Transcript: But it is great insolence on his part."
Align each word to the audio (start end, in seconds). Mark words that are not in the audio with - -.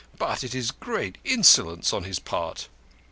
But 0.17 0.43
it 0.43 0.55
is 0.55 0.71
great 0.71 1.19
insolence 1.23 1.93
on 1.93 2.05
his 2.05 2.17
part." 2.17 2.69